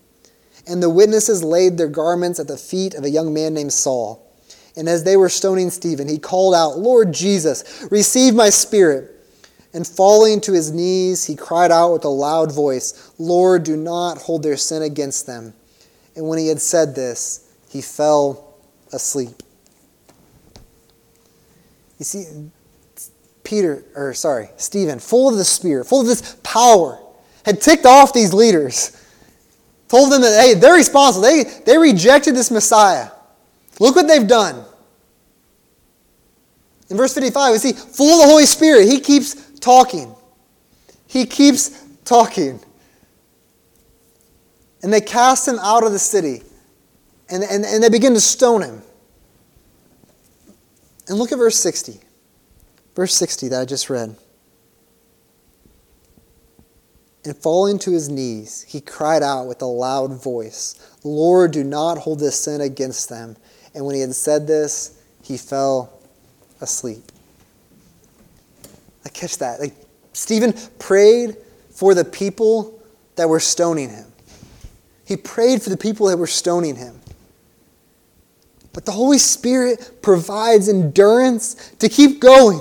[0.67, 4.27] And the witnesses laid their garments at the feet of a young man named Saul.
[4.77, 9.11] And as they were stoning Stephen, he called out, Lord Jesus, receive my spirit.
[9.73, 14.19] And falling to his knees, he cried out with a loud voice, Lord, do not
[14.19, 15.55] hold their sin against them.
[16.17, 18.55] And when he had said this, he fell
[18.93, 19.43] asleep.
[21.99, 22.25] You see,
[23.45, 26.99] Peter, or sorry, Stephen, full of the Spirit, full of this power,
[27.45, 28.97] had ticked off these leaders,
[29.89, 31.23] told them that, hey, they're responsible.
[31.23, 33.11] They, they rejected this Messiah.
[33.79, 34.65] Look what they've done.
[36.91, 38.89] In verse 55, we see full of the Holy Spirit.
[38.89, 40.15] He keeps talking.
[41.07, 42.61] He keeps talking.
[44.83, 46.43] And they cast him out of the city.
[47.29, 48.83] And, and, and they begin to stone him.
[51.09, 52.01] And look at verse 60.
[52.95, 54.17] Verse 60 that I just read.
[57.25, 61.99] And falling to his knees, he cried out with a loud voice, Lord, do not
[61.99, 63.37] hold this sin against them.
[63.75, 66.01] And when he had said this, he fell
[66.61, 67.03] asleep.
[69.05, 69.61] I catch that.
[69.61, 69.75] Like
[70.13, 71.37] Stephen prayed
[71.71, 72.83] for the people
[73.17, 74.10] that were stoning him.
[75.11, 77.01] He prayed for the people that were stoning him.
[78.73, 82.61] But the Holy Spirit provides endurance to keep going.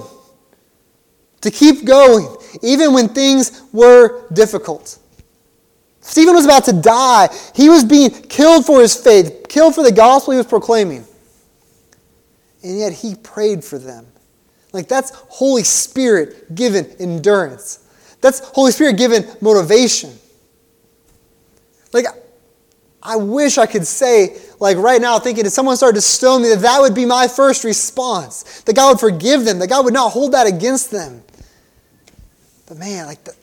[1.42, 2.28] To keep going,
[2.64, 4.98] even when things were difficult.
[6.02, 7.30] Stephen was about to die.
[7.54, 11.06] He was being killed for his faith, killed for the gospel he was proclaiming.
[12.64, 14.08] And yet he prayed for them.
[14.74, 17.86] Like that's Holy Spirit given endurance.
[18.22, 20.18] That's Holy Spirit given motivation.
[21.94, 22.06] Like,
[23.10, 26.50] I wish I could say, like right now, thinking if someone started to stone me,
[26.50, 28.62] that that would be my first response.
[28.62, 31.24] That God would forgive them, that God would not hold that against them.
[32.68, 33.34] But man, like, the,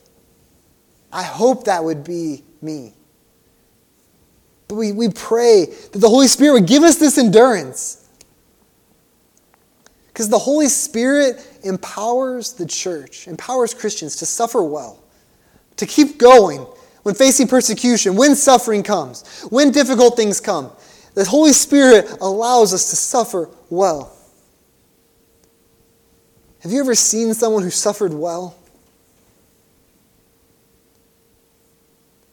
[1.12, 2.94] I hope that would be me.
[4.68, 8.08] But we, we pray that the Holy Spirit would give us this endurance.
[10.06, 15.02] Because the Holy Spirit empowers the church, empowers Christians to suffer well,
[15.74, 16.64] to keep going
[17.06, 20.72] when facing persecution, when suffering comes, when difficult things come.
[21.14, 24.12] The Holy Spirit allows us to suffer well.
[26.62, 28.58] Have you ever seen someone who suffered well?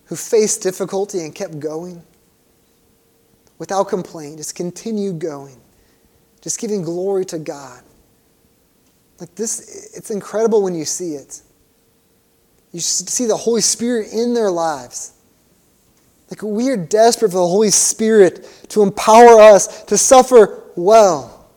[0.06, 2.02] Who faced difficulty and kept going?
[3.60, 5.62] Without complaint, just continued going,
[6.42, 7.84] just giving glory to God.
[9.20, 11.44] Like this, it's incredible when you see it.
[12.74, 15.14] You see the Holy Spirit in their lives.
[16.30, 21.48] Like we are desperate for the Holy Spirit to empower us to suffer well.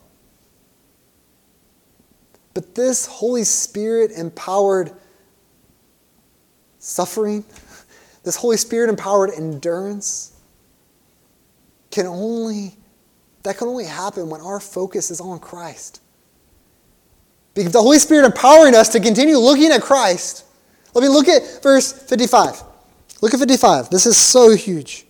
[2.52, 4.92] But this Holy Spirit empowered
[6.78, 7.44] suffering,
[8.22, 10.38] this Holy Spirit empowered endurance
[11.90, 12.74] can only
[13.42, 16.02] that can only happen when our focus is on Christ.
[17.54, 20.45] Because the Holy Spirit empowering us to continue looking at Christ
[20.96, 22.62] let me look at verse 55.
[23.20, 23.90] Look at 55.
[23.90, 25.04] This is so huge.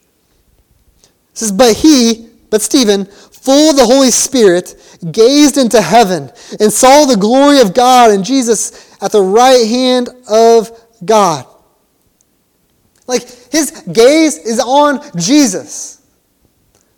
[1.04, 4.74] It says, But he, but Stephen, full of the Holy Spirit,
[5.12, 10.08] gazed into heaven and saw the glory of God and Jesus at the right hand
[10.28, 10.72] of
[11.04, 11.46] God.
[13.06, 13.22] Like
[13.52, 16.04] his gaze is on Jesus.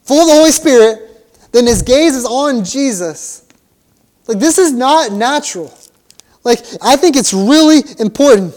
[0.05, 3.47] Full of the Holy Spirit, then his gaze is on Jesus.
[4.27, 5.77] Like this is not natural.
[6.43, 8.55] Like I think it's really important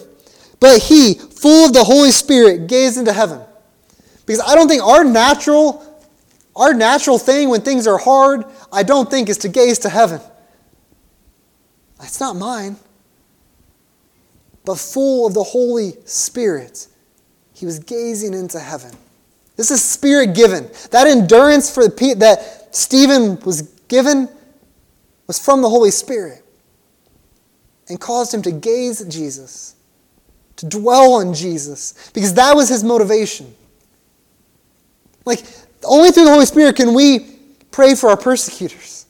[0.61, 3.41] but he, full of the Holy Spirit, gazed into heaven.
[4.25, 5.83] Because I don't think our natural,
[6.55, 10.21] our natural thing when things are hard, I don't think is to gaze to heaven.
[11.99, 12.77] That's not mine.
[14.63, 16.87] But full of the Holy Spirit,
[17.53, 18.91] he was gazing into heaven.
[19.55, 20.69] This is spirit given.
[20.91, 24.29] That endurance for the, that Stephen was given
[25.25, 26.45] was from the Holy Spirit
[27.89, 29.75] and caused him to gaze at Jesus
[30.61, 33.53] to dwell on Jesus, because that was his motivation.
[35.25, 35.43] Like,
[35.83, 37.37] Only through the Holy Spirit can we
[37.71, 39.05] pray for our persecutors.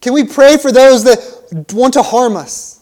[0.00, 2.80] Can we pray for those that want to harm us?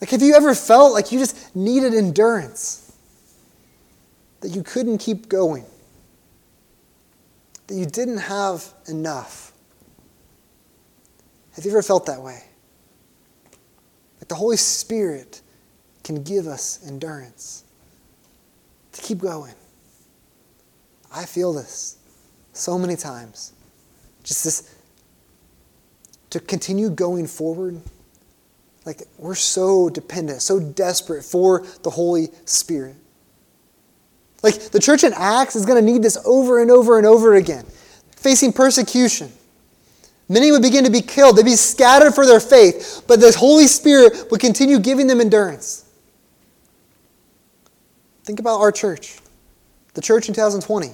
[0.00, 2.92] Like, have you ever felt like you just needed endurance?
[4.40, 5.64] That you couldn't keep going?
[7.66, 9.52] That you didn't have enough?
[11.52, 12.42] Have you ever felt that way?
[14.30, 15.42] The Holy Spirit
[16.04, 17.64] can give us endurance
[18.92, 19.54] to keep going.
[21.12, 21.98] I feel this
[22.52, 23.52] so many times.
[24.22, 24.76] Just this
[26.30, 27.80] to continue going forward.
[28.86, 32.94] Like we're so dependent, so desperate for the Holy Spirit.
[34.44, 37.34] Like the church in Acts is going to need this over and over and over
[37.34, 37.66] again,
[38.14, 39.32] facing persecution.
[40.30, 43.66] Many would begin to be killed, they'd be scattered for their faith, but the Holy
[43.66, 45.86] Spirit would continue giving them endurance.
[48.22, 49.18] Think about our church,
[49.94, 50.92] the church in 2020.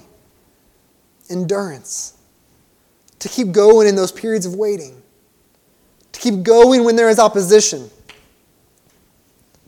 [1.29, 2.17] Endurance.
[3.19, 5.03] To keep going in those periods of waiting.
[6.13, 7.91] To keep going when there is opposition.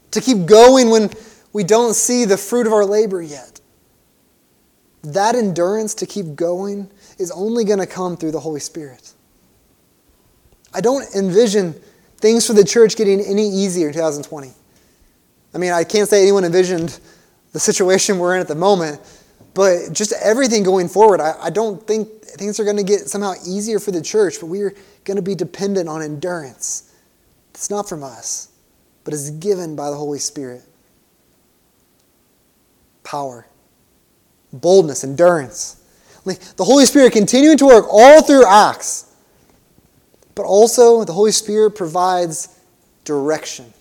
[0.10, 1.12] To keep going when
[1.54, 3.62] we don't see the fruit of our labor yet.
[5.04, 9.14] That endurance to keep going is only going to come through the Holy Spirit.
[10.74, 11.74] I don't envision
[12.18, 14.52] things for the church getting any easier in 2020.
[15.54, 17.00] I mean, I can't say anyone envisioned
[17.54, 19.02] the situation we're in at the moment,
[19.54, 23.34] but just everything going forward, I, I don't think things are going to get somehow
[23.46, 26.94] easier for the church, but we're going to be dependent on endurance.
[27.52, 28.50] It's not from us,
[29.04, 30.62] but is given by the Holy Spirit.
[33.04, 33.48] Power,
[34.54, 35.78] boldness, endurance.
[36.26, 39.09] The Holy Spirit continuing to work all through Acts
[40.40, 42.48] but also the Holy Spirit provides
[43.04, 43.74] direction.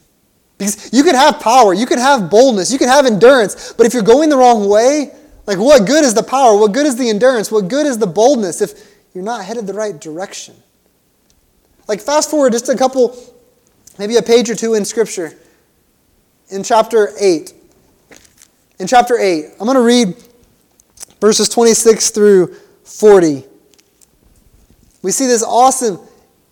[0.58, 3.94] Because you can have power, you can have boldness, you can have endurance, but if
[3.94, 5.12] you're going the wrong way,
[5.46, 6.58] like what good is the power?
[6.58, 7.52] What good is the endurance?
[7.52, 8.72] What good is the boldness if
[9.14, 10.56] you're not headed the right direction?
[11.86, 13.16] Like fast forward just a couple,
[13.96, 15.38] maybe a page or two in Scripture,
[16.50, 17.52] in chapter 8.
[18.80, 20.16] In chapter 8, I'm going to read
[21.20, 23.44] verses 26 through 40.
[25.02, 26.00] We see this awesome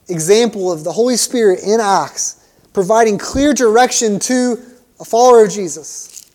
[0.08, 4.58] example of the Holy Spirit in Acts providing clear direction to
[5.00, 6.30] a follower of Jesus.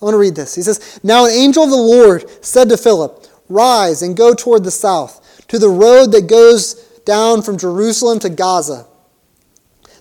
[0.00, 0.54] I want to read this.
[0.54, 4.64] He says, Now an angel of the Lord said to Philip, Rise and go toward
[4.64, 6.74] the south, to the road that goes
[7.06, 8.86] down from Jerusalem to Gaza.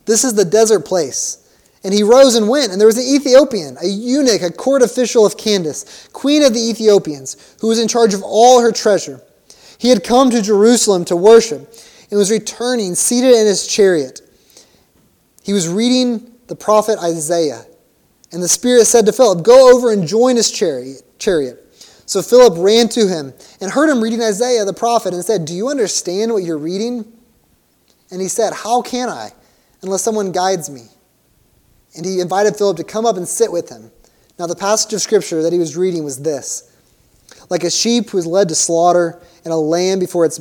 [0.06, 1.44] This is the desert place.
[1.86, 5.26] And he rose and went, and there was an Ethiopian, a eunuch, a court official
[5.26, 9.22] of Candace, queen of the Ethiopians, who was in charge of all her treasure.
[9.78, 11.74] He had come to Jerusalem to worship
[12.10, 14.22] and was returning, seated in his chariot.
[15.44, 17.66] He was reading the prophet Isaiah.
[18.32, 21.64] And the Spirit said to Philip, Go over and join his chariot.
[22.06, 25.54] So Philip ran to him and heard him reading Isaiah the prophet and said, Do
[25.54, 27.06] you understand what you're reading?
[28.12, 29.32] And he said, How can I,
[29.82, 30.84] unless someone guides me?
[31.96, 33.92] And he invited Philip to come up and sit with him.
[34.40, 36.74] Now, the passage of scripture that he was reading was this
[37.50, 40.40] Like a sheep who is led to slaughter, and a lamb before its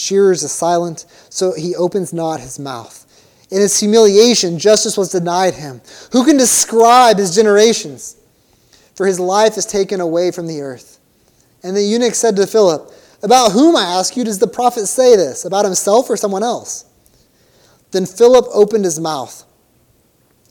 [0.00, 3.06] shearers is silent, so he opens not his mouth.
[3.50, 5.80] In his humiliation, justice was denied him.
[6.12, 8.16] Who can describe his generations?
[8.94, 10.98] For his life is taken away from the earth.
[11.62, 15.16] And the eunuch said to Philip, About whom, I ask you, does the prophet say
[15.16, 15.44] this?
[15.44, 16.84] About himself or someone else?
[17.90, 19.44] Then Philip opened his mouth.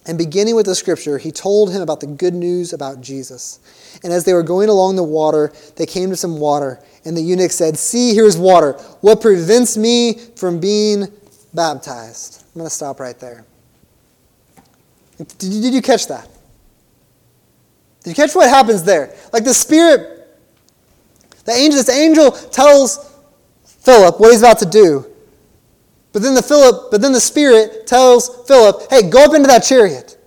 [0.06, 3.60] And beginning with the scripture, he told him about the good news about Jesus.
[4.04, 6.82] And as they were going along the water, they came to some water.
[7.06, 8.74] And the eunuch said, See, here's water.
[9.02, 11.08] What prevents me from being
[11.54, 12.44] baptized?
[12.54, 13.46] I'm going to stop right there.
[15.18, 16.28] Did you, did you catch that?
[18.04, 19.16] Did you catch what happens there?
[19.34, 20.28] Like the Spirit,
[21.46, 23.14] the angel, this angel tells
[23.64, 25.06] Philip what he's about to do.
[26.12, 29.60] But then the Philip, but then the Spirit tells Philip, hey, go up into that
[29.60, 30.18] chariot.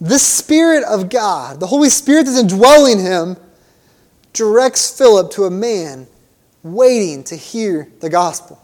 [0.00, 3.36] The Spirit of God, the Holy Spirit that's indwelling him,
[4.32, 6.06] directs Philip to a man
[6.62, 8.60] waiting to hear the gospel.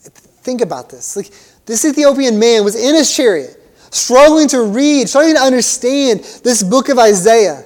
[0.00, 1.16] Think about this.
[1.16, 1.30] Like,
[1.66, 3.60] this Ethiopian man was in his chariot,
[3.90, 7.64] struggling to read, struggling to understand this book of Isaiah.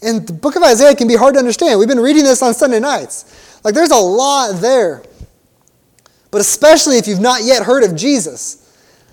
[0.00, 1.78] And the book of Isaiah can be hard to understand.
[1.78, 3.60] We've been reading this on Sunday nights.
[3.64, 5.02] Like, there's a lot there.
[6.30, 8.60] But especially if you've not yet heard of Jesus.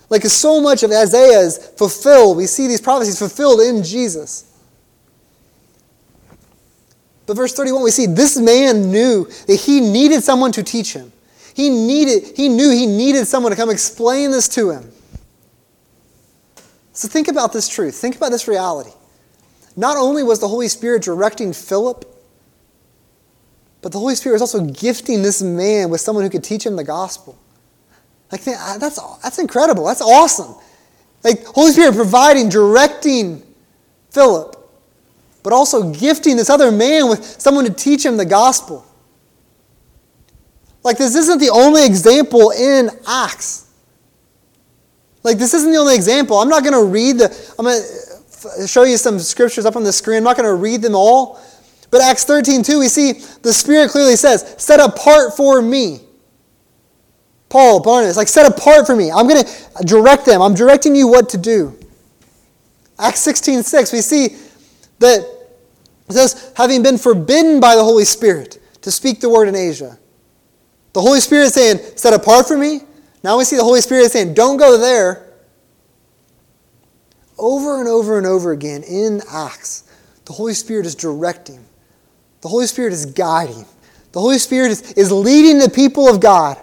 [0.10, 2.38] Like, so much of Isaiah is fulfilled.
[2.38, 4.51] We see these prophecies fulfilled in Jesus.
[7.32, 11.14] But verse 31, we see this man knew that he needed someone to teach him.
[11.54, 14.92] He needed, he knew he needed someone to come explain this to him.
[16.92, 17.96] So think about this truth.
[17.96, 18.90] Think about this reality.
[19.78, 22.04] not only was the Holy Spirit directing Philip,
[23.82, 26.76] but the Holy Spirit was also gifting this man with someone who could teach him
[26.76, 27.40] the gospel.
[28.30, 29.86] Like, that's, that's incredible.
[29.86, 30.54] That's awesome.
[31.24, 33.42] Like, Holy Spirit providing, directing
[34.10, 34.61] Philip,
[35.44, 38.86] but also gifting this other man with someone to teach him the gospel.
[40.84, 43.72] Like, this isn't the only example in Acts.
[45.24, 46.38] Like, this isn't the only example.
[46.38, 49.76] I'm not going to read the, I'm going to uh, show you some scriptures up
[49.76, 50.18] on the screen.
[50.18, 51.40] I'm not going to read them all.
[51.92, 53.14] But Acts 13, 2, we see
[53.44, 56.00] the Spirit clearly says, set apart for me.
[57.50, 59.12] Paul, Barnabas, like set apart for me.
[59.12, 60.42] I'm going to direct them.
[60.42, 61.78] I'm directing you what to do.
[62.98, 64.38] Acts 16, 6, we see
[65.02, 65.28] that
[66.10, 69.98] says, having been forbidden by the Holy Spirit to speak the word in Asia.
[70.94, 72.82] The Holy Spirit is saying, set apart for me.
[73.24, 75.28] Now we see the Holy Spirit is saying, don't go there.
[77.38, 79.90] Over and over and over again in Acts,
[80.26, 81.64] the Holy Spirit is directing,
[82.42, 83.66] the Holy Spirit is guiding,
[84.12, 86.58] the Holy Spirit is, is leading the people of God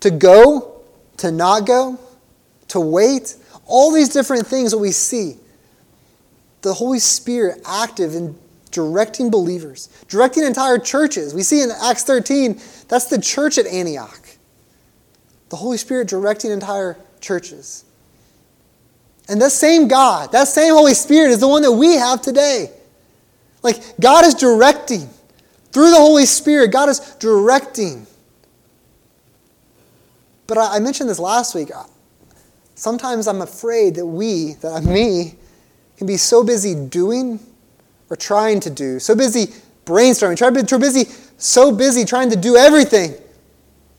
[0.00, 0.80] to go,
[1.18, 1.98] to not go,
[2.68, 3.36] to wait.
[3.66, 5.36] All these different things that we see.
[6.62, 8.36] The Holy Spirit active in
[8.70, 11.34] directing believers, directing entire churches.
[11.34, 14.20] We see in Acts 13, that's the church at Antioch.
[15.48, 17.84] The Holy Spirit directing entire churches.
[19.28, 22.70] And that same God, that same Holy Spirit is the one that we have today.
[23.62, 25.08] Like, God is directing.
[25.72, 28.06] Through the Holy Spirit, God is directing.
[30.46, 31.70] But I mentioned this last week.
[32.74, 35.34] Sometimes I'm afraid that we, that me,
[35.98, 37.40] can be so busy doing
[38.08, 39.48] or trying to do, so busy
[39.84, 43.14] brainstorming, try to be busy, so busy trying to do everything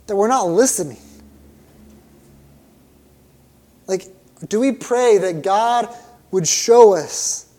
[0.07, 0.97] that we're not listening.
[3.85, 4.07] Like,
[4.47, 5.93] do we pray that God
[6.31, 7.51] would show us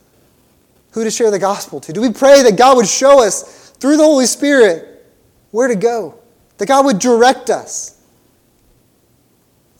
[0.92, 1.92] who to share the gospel to?
[1.92, 5.06] Do we pray that God would show us through the Holy Spirit
[5.50, 6.18] where to go?
[6.56, 8.00] That God would direct us?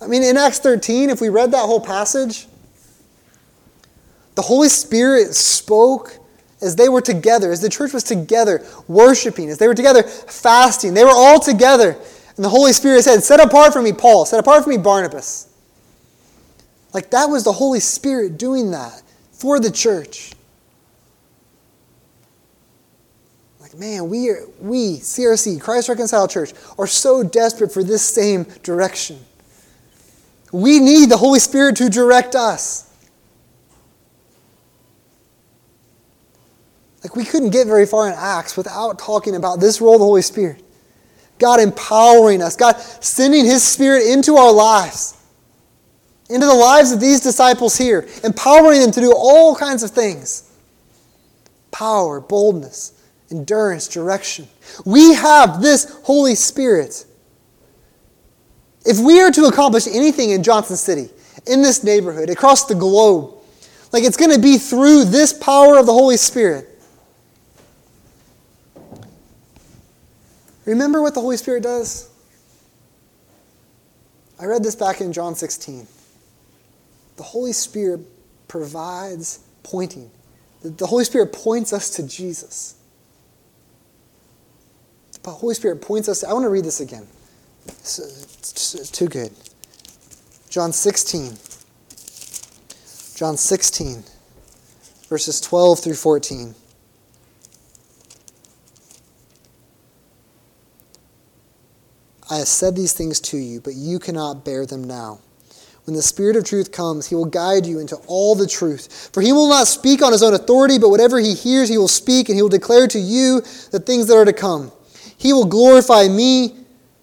[0.02, 2.46] I mean, in Acts 13, if we read that whole passage,
[4.34, 6.18] the Holy Spirit spoke
[6.62, 10.94] as they were together, as the church was together worshiping, as they were together fasting.
[10.94, 11.96] They were all together.
[12.36, 14.24] And the Holy Spirit said, Set apart for me, Paul.
[14.24, 15.48] Set apart for me, Barnabas.
[16.92, 19.02] Like that was the Holy Spirit doing that
[19.32, 20.32] for the church.
[23.60, 28.44] Like, man, we, are, we, CRC, Christ Reconciled Church, are so desperate for this same
[28.62, 29.18] direction.
[30.52, 32.89] We need the Holy Spirit to direct us.
[37.02, 40.04] Like, we couldn't get very far in Acts without talking about this role of the
[40.04, 40.62] Holy Spirit.
[41.38, 45.16] God empowering us, God sending His Spirit into our lives
[46.30, 50.46] into the lives of these disciples here, empowering them to do all kinds of things
[51.72, 52.92] power, boldness,
[53.30, 54.48] endurance, direction.
[54.84, 57.04] We have this Holy Spirit.
[58.84, 61.10] If we are to accomplish anything in Johnson City,
[61.46, 63.34] in this neighborhood, across the globe,
[63.92, 66.68] like it's going to be through this power of the Holy Spirit.
[70.66, 72.08] Remember what the Holy Spirit does?
[74.38, 75.86] I read this back in John 16
[77.20, 78.00] the Holy Spirit
[78.48, 80.10] provides pointing.
[80.62, 82.76] The Holy Spirit points us to Jesus.
[85.22, 86.20] The Holy Spirit points us.
[86.20, 87.06] To, I want to read this again.
[87.66, 87.98] It's,
[88.74, 89.32] it's too good.
[90.48, 91.36] John 16.
[93.16, 94.02] John 16,
[95.10, 96.54] verses 12 through 14.
[102.30, 105.18] I have said these things to you, but you cannot bear them now.
[105.84, 109.10] When the Spirit of truth comes, he will guide you into all the truth.
[109.12, 111.88] For he will not speak on his own authority, but whatever he hears, he will
[111.88, 113.40] speak, and he will declare to you
[113.72, 114.70] the things that are to come.
[115.18, 116.54] He will glorify me,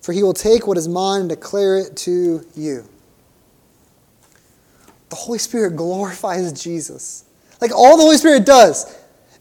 [0.01, 2.87] for he will take what is mine and declare it to you.
[5.09, 7.25] The Holy Spirit glorifies Jesus.
[7.59, 8.96] Like all the Holy Spirit does,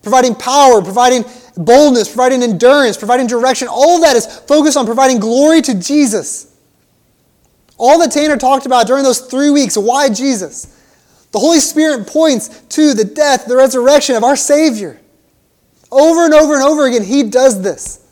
[0.07, 1.25] providing power, providing
[1.57, 6.55] boldness, providing endurance, providing direction, all of that is focused on providing glory to Jesus.
[7.77, 10.81] All that Tanner talked about during those three weeks, why Jesus?
[11.33, 15.01] The Holy Spirit points to the death, the resurrection of our Savior.
[15.91, 18.07] Over and over and over again, He does this.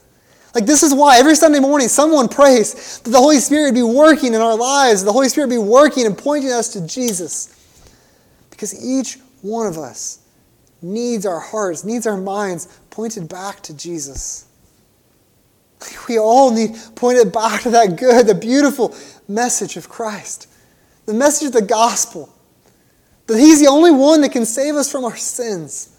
[0.52, 4.34] Like, this is why every Sunday morning someone prays that the Holy Spirit be working
[4.34, 7.54] in our lives, the Holy Spirit be working and pointing us to Jesus.
[8.50, 10.23] Because each one of us
[10.84, 14.46] needs our hearts, needs our minds pointed back to Jesus.
[16.08, 18.94] We all need pointed back to that good, the beautiful
[19.28, 20.48] message of Christ,
[21.06, 22.32] the message of the gospel,
[23.26, 25.94] that He's the only one that can save us from our sins.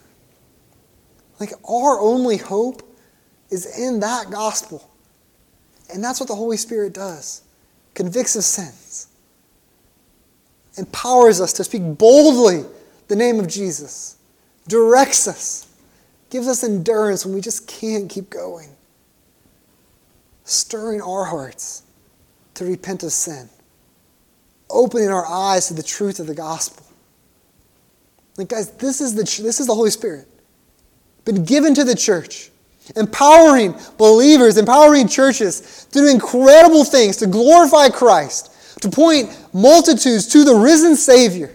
[1.40, 2.82] Like our only hope
[3.50, 4.90] is in that gospel.
[5.94, 7.42] And that's what the Holy Spirit does
[7.94, 9.08] convicts of sins,
[10.78, 12.66] empowers us to speak boldly
[13.08, 14.15] the name of Jesus,
[14.68, 15.68] directs us,
[16.30, 18.70] gives us endurance when we just can't keep going,
[20.44, 21.84] stirring our hearts
[22.56, 23.50] to repent of sin,
[24.70, 26.86] opening our eyes to the truth of the gospel.
[28.38, 30.28] Like, guys, this is the, this is the Holy Spirit,
[31.24, 32.52] been given to the church
[32.96, 40.44] empowering believers, empowering churches to do incredible things to glorify Christ, to point multitudes to
[40.44, 41.52] the risen Savior.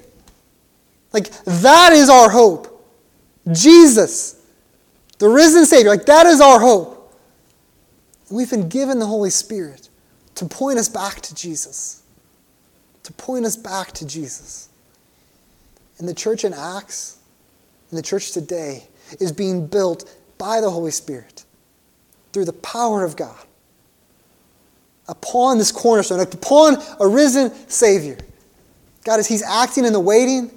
[1.12, 2.69] Like, that is our hope.
[3.52, 4.40] Jesus,
[5.18, 7.14] the risen Savior, like, that is our hope.
[8.30, 9.88] we've been given the Holy Spirit
[10.36, 12.02] to point us back to Jesus,
[13.02, 14.68] to point us back to Jesus.
[15.98, 17.18] And the church in Acts,
[17.90, 18.84] and the church today,
[19.18, 21.44] is being built by the Holy Spirit
[22.32, 23.44] through the power of God
[25.08, 28.16] upon this cornerstone, upon a risen Savior.
[29.04, 30.50] God, as He's acting in the waiting,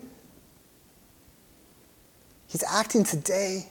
[2.54, 3.66] He's acting today.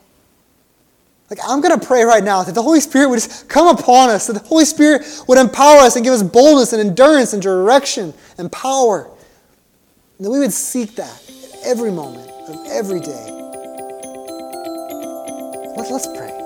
[1.30, 4.11] Like, I'm going to pray right now that the Holy Spirit would just come upon
[4.11, 7.41] us, that the Holy Spirit would empower us and give us boldness and endurance and
[7.41, 9.09] direction and power.
[10.18, 11.22] And that we would seek that
[11.64, 13.28] every moment of every day.
[15.76, 16.41] Let's, let's pray.